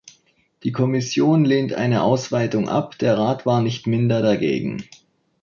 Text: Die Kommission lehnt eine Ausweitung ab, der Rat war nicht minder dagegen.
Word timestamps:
Die 0.63 0.71
Kommission 0.71 1.45
lehnt 1.45 1.73
eine 1.73 2.01
Ausweitung 2.01 2.67
ab, 2.67 2.97
der 2.97 3.19
Rat 3.19 3.45
war 3.45 3.61
nicht 3.61 3.85
minder 3.85 4.23
dagegen. 4.23 4.81